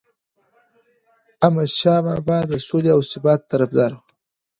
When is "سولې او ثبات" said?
2.67-3.41